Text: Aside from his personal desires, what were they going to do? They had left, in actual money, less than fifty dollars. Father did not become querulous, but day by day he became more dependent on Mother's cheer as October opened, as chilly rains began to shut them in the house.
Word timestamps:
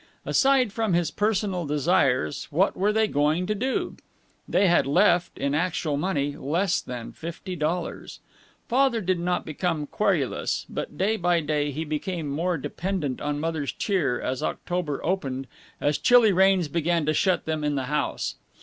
Aside 0.25 0.73
from 0.73 0.93
his 0.93 1.11
personal 1.11 1.67
desires, 1.67 2.45
what 2.49 2.75
were 2.75 2.91
they 2.91 3.07
going 3.07 3.45
to 3.45 3.53
do? 3.53 3.97
They 4.49 4.65
had 4.67 4.87
left, 4.87 5.37
in 5.37 5.53
actual 5.53 5.95
money, 5.95 6.35
less 6.35 6.81
than 6.81 7.11
fifty 7.11 7.55
dollars. 7.55 8.19
Father 8.67 8.99
did 8.99 9.19
not 9.19 9.45
become 9.45 9.85
querulous, 9.85 10.65
but 10.67 10.97
day 10.97 11.17
by 11.17 11.39
day 11.39 11.69
he 11.69 11.85
became 11.85 12.27
more 12.29 12.57
dependent 12.57 13.21
on 13.21 13.39
Mother's 13.39 13.73
cheer 13.73 14.19
as 14.19 14.41
October 14.41 15.05
opened, 15.05 15.45
as 15.79 15.99
chilly 15.99 16.31
rains 16.31 16.67
began 16.67 17.05
to 17.05 17.13
shut 17.13 17.45
them 17.45 17.63
in 17.63 17.75
the 17.75 17.83
house. 17.85 18.37